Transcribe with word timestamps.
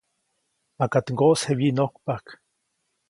-Makaʼt 0.75 1.11
ŋgoʼsje 1.13 1.51
wyinojkpajk.- 1.57 2.29